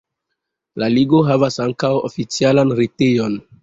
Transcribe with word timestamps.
La 0.83 0.87
ligo 0.95 1.21
havas 1.29 1.61
ankaŭ 1.69 1.95
oficialan 2.11 2.79
retejon. 2.85 3.43